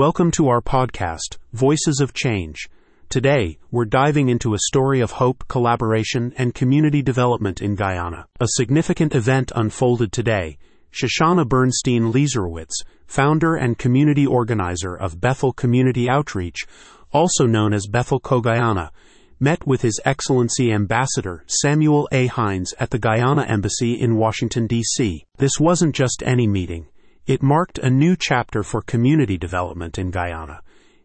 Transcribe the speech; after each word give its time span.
Welcome 0.00 0.30
to 0.30 0.48
our 0.48 0.62
podcast, 0.62 1.36
Voices 1.52 2.00
of 2.00 2.14
Change. 2.14 2.70
Today, 3.10 3.58
we're 3.70 3.84
diving 3.84 4.30
into 4.30 4.54
a 4.54 4.58
story 4.60 5.02
of 5.02 5.10
hope, 5.10 5.44
collaboration, 5.46 6.32
and 6.38 6.54
community 6.54 7.02
development 7.02 7.60
in 7.60 7.74
Guyana. 7.74 8.26
A 8.40 8.48
significant 8.48 9.14
event 9.14 9.52
unfolded 9.54 10.10
today. 10.10 10.56
Shoshana 10.90 11.46
Bernstein 11.46 12.14
Leizerowitz, 12.14 12.82
founder 13.06 13.56
and 13.56 13.76
community 13.76 14.26
organizer 14.26 14.96
of 14.96 15.20
Bethel 15.20 15.52
Community 15.52 16.08
Outreach, 16.08 16.66
also 17.12 17.44
known 17.44 17.74
as 17.74 17.86
Bethel 17.86 18.20
Co-Guyana, 18.20 18.92
met 19.38 19.66
with 19.66 19.82
His 19.82 20.00
Excellency 20.06 20.72
Ambassador 20.72 21.44
Samuel 21.46 22.08
A. 22.10 22.26
Hinds 22.26 22.72
at 22.80 22.88
the 22.88 22.98
Guyana 22.98 23.42
Embassy 23.42 24.00
in 24.00 24.16
Washington, 24.16 24.66
D.C. 24.66 25.26
This 25.36 25.60
wasn't 25.60 25.94
just 25.94 26.22
any 26.24 26.46
meeting. 26.46 26.86
It 27.30 27.44
marked 27.44 27.78
a 27.78 27.88
new 27.88 28.16
chapter 28.18 28.64
for 28.64 28.82
community 28.82 29.38
development 29.38 29.98
in 29.98 30.10
Guyana. 30.10 30.62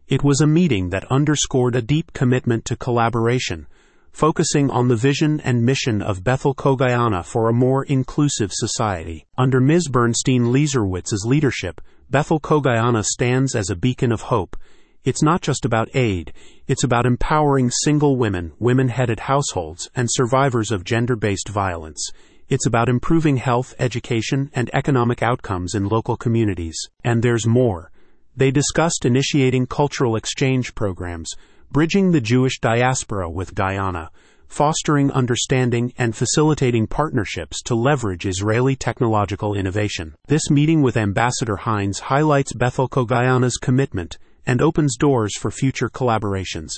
It 0.08 0.24
was 0.24 0.40
a 0.40 0.46
meeting 0.48 0.90
that 0.90 1.08
underscored 1.08 1.76
a 1.76 1.80
deep 1.80 2.12
commitment 2.14 2.64
to 2.64 2.74
collaboration, 2.74 3.68
focusing 4.10 4.68
on 4.68 4.88
the 4.88 4.96
vision 4.96 5.38
and 5.38 5.64
mission 5.64 6.02
of 6.02 6.24
Bethel 6.24 6.52
Co-Guyana 6.52 7.22
for 7.22 7.48
a 7.48 7.52
more 7.52 7.84
inclusive 7.84 8.50
society. 8.52 9.24
Under 9.38 9.60
Ms. 9.60 9.86
Bernstein 9.86 10.46
Leizerowitz's 10.46 11.24
leadership, 11.24 11.80
Bethel 12.10 12.40
Co-Guyana 12.40 13.04
stands 13.04 13.54
as 13.54 13.70
a 13.70 13.76
beacon 13.76 14.10
of 14.10 14.22
hope. 14.22 14.56
It's 15.04 15.22
not 15.22 15.42
just 15.42 15.64
about 15.64 15.94
aid, 15.94 16.32
it's 16.66 16.82
about 16.82 17.06
empowering 17.06 17.70
single 17.70 18.16
women, 18.16 18.52
women-headed 18.58 19.20
households, 19.20 19.88
and 19.94 20.08
survivors 20.10 20.72
of 20.72 20.82
gender-based 20.82 21.50
violence. 21.50 22.10
It's 22.48 22.66
about 22.66 22.88
improving 22.88 23.38
health, 23.38 23.74
education, 23.80 24.50
and 24.54 24.70
economic 24.72 25.20
outcomes 25.20 25.74
in 25.74 25.88
local 25.88 26.16
communities. 26.16 26.78
And 27.02 27.20
there's 27.20 27.44
more. 27.44 27.90
They 28.36 28.52
discussed 28.52 29.04
initiating 29.04 29.66
cultural 29.66 30.14
exchange 30.14 30.76
programs, 30.76 31.32
bridging 31.72 32.12
the 32.12 32.20
Jewish 32.20 32.60
diaspora 32.60 33.28
with 33.28 33.56
Guyana, 33.56 34.10
fostering 34.46 35.10
understanding 35.10 35.92
and 35.98 36.14
facilitating 36.14 36.86
partnerships 36.86 37.60
to 37.62 37.74
leverage 37.74 38.26
Israeli 38.26 38.76
technological 38.76 39.54
innovation. 39.54 40.14
This 40.28 40.48
meeting 40.48 40.82
with 40.82 40.96
Ambassador 40.96 41.56
Hinds 41.56 41.98
highlights 41.98 42.52
Bethel 42.52 42.86
Guyana's 42.86 43.56
commitment 43.56 44.18
and 44.46 44.62
opens 44.62 44.96
doors 44.96 45.36
for 45.36 45.50
future 45.50 45.88
collaborations. 45.88 46.70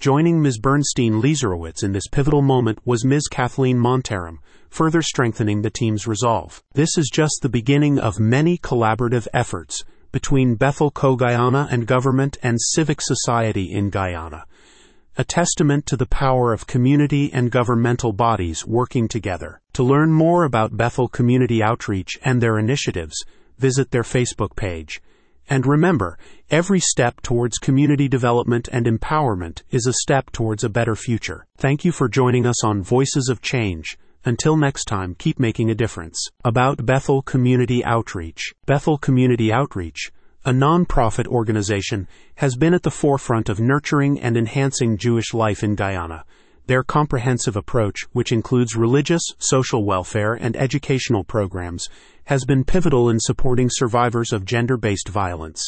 Joining 0.00 0.40
Ms. 0.40 0.58
Bernstein 0.58 1.20
Leizerowitz 1.20 1.84
in 1.84 1.92
this 1.92 2.08
pivotal 2.08 2.40
moment 2.40 2.78
was 2.86 3.04
Ms. 3.04 3.28
Kathleen 3.28 3.76
Montaram, 3.76 4.38
further 4.70 5.02
strengthening 5.02 5.60
the 5.60 5.68
team's 5.68 6.06
resolve. 6.06 6.62
This 6.72 6.96
is 6.96 7.10
just 7.12 7.40
the 7.42 7.50
beginning 7.50 7.98
of 7.98 8.18
many 8.18 8.56
collaborative 8.56 9.28
efforts 9.34 9.84
between 10.10 10.54
Bethel 10.54 10.90
Co-Guyana 10.90 11.68
and 11.70 11.86
government 11.86 12.38
and 12.42 12.56
civic 12.58 13.02
society 13.02 13.70
in 13.70 13.90
Guyana, 13.90 14.46
a 15.18 15.24
testament 15.24 15.84
to 15.88 15.98
the 15.98 16.06
power 16.06 16.54
of 16.54 16.66
community 16.66 17.30
and 17.30 17.50
governmental 17.50 18.14
bodies 18.14 18.66
working 18.66 19.06
together. 19.06 19.60
To 19.74 19.82
learn 19.82 20.14
more 20.14 20.44
about 20.44 20.78
Bethel 20.78 21.08
Community 21.08 21.62
Outreach 21.62 22.18
and 22.24 22.40
their 22.40 22.58
initiatives, 22.58 23.22
visit 23.58 23.90
their 23.90 24.02
Facebook 24.02 24.56
page. 24.56 25.02
And 25.50 25.66
remember, 25.66 26.16
every 26.48 26.78
step 26.78 27.20
towards 27.22 27.58
community 27.58 28.06
development 28.06 28.68
and 28.70 28.86
empowerment 28.86 29.62
is 29.72 29.84
a 29.84 29.92
step 29.92 30.30
towards 30.30 30.62
a 30.62 30.68
better 30.68 30.94
future. 30.94 31.44
Thank 31.56 31.84
you 31.84 31.90
for 31.90 32.08
joining 32.08 32.46
us 32.46 32.62
on 32.62 32.84
Voices 32.84 33.28
of 33.28 33.42
Change. 33.42 33.98
Until 34.24 34.56
next 34.56 34.84
time, 34.84 35.16
keep 35.18 35.40
making 35.40 35.68
a 35.68 35.74
difference. 35.74 36.28
About 36.44 36.86
Bethel 36.86 37.20
Community 37.20 37.84
Outreach. 37.84 38.52
Bethel 38.64 38.96
Community 38.96 39.52
Outreach, 39.52 40.12
a 40.44 40.52
nonprofit 40.52 41.26
organization, 41.26 42.06
has 42.36 42.54
been 42.54 42.72
at 42.72 42.84
the 42.84 42.90
forefront 42.92 43.48
of 43.48 43.58
nurturing 43.58 44.20
and 44.20 44.36
enhancing 44.36 44.96
Jewish 44.96 45.34
life 45.34 45.64
in 45.64 45.74
Guyana. 45.74 46.24
Their 46.66 46.84
comprehensive 46.84 47.56
approach, 47.56 48.02
which 48.12 48.30
includes 48.30 48.76
religious, 48.76 49.22
social 49.38 49.84
welfare, 49.84 50.34
and 50.34 50.56
educational 50.56 51.24
programs, 51.24 51.88
has 52.30 52.44
been 52.44 52.62
pivotal 52.62 53.10
in 53.10 53.18
supporting 53.18 53.68
survivors 53.68 54.32
of 54.32 54.44
gender 54.44 54.76
based 54.76 55.08
violence. 55.08 55.66